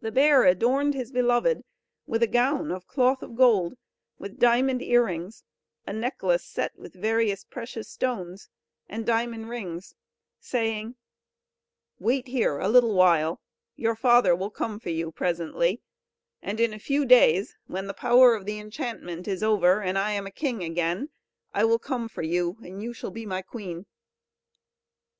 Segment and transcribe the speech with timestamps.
[0.00, 1.62] The bear adorned his beloved
[2.04, 3.74] with a gown of cloth of gold,
[4.18, 5.44] with diamond ear rings,
[5.86, 8.48] a necklace set with various precious stones,
[8.88, 9.94] and diamond rings,
[10.40, 10.96] saying:
[12.00, 13.40] "Wait here a little while;
[13.76, 15.80] your father will come for you presently;
[16.42, 20.10] and in a few days, when the power of the enchantment is over, and I
[20.10, 21.08] am a king again,
[21.54, 23.86] I will come for you, and you shall be my queen."